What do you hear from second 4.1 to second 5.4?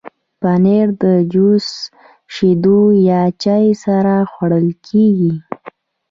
خوړل کېږي.